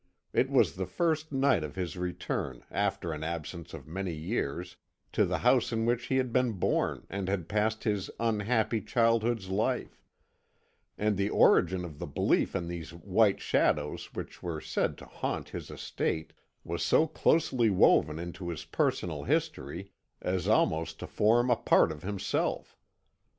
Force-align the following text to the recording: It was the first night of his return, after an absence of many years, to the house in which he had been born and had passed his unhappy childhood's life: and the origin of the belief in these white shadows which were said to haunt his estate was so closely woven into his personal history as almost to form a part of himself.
It 0.33 0.49
was 0.49 0.77
the 0.77 0.87
first 0.87 1.31
night 1.31 1.63
of 1.63 1.75
his 1.75 1.95
return, 1.95 2.65
after 2.71 3.13
an 3.13 3.23
absence 3.23 3.71
of 3.71 3.85
many 3.87 4.15
years, 4.15 4.75
to 5.11 5.25
the 5.27 5.37
house 5.45 5.71
in 5.71 5.85
which 5.85 6.07
he 6.07 6.17
had 6.17 6.33
been 6.33 6.53
born 6.53 7.05
and 7.07 7.27
had 7.29 7.47
passed 7.47 7.83
his 7.83 8.09
unhappy 8.19 8.81
childhood's 8.81 9.49
life: 9.49 10.01
and 10.97 11.17
the 11.17 11.29
origin 11.29 11.85
of 11.85 11.99
the 11.99 12.07
belief 12.07 12.55
in 12.55 12.67
these 12.67 12.91
white 12.91 13.39
shadows 13.39 14.11
which 14.15 14.41
were 14.41 14.59
said 14.59 14.97
to 14.97 15.05
haunt 15.05 15.49
his 15.49 15.69
estate 15.69 16.33
was 16.63 16.81
so 16.81 17.05
closely 17.05 17.69
woven 17.69 18.17
into 18.17 18.49
his 18.49 18.65
personal 18.65 19.25
history 19.25 19.91
as 20.19 20.47
almost 20.47 20.97
to 20.97 21.05
form 21.05 21.51
a 21.51 21.55
part 21.55 21.91
of 21.91 22.01
himself. 22.01 22.75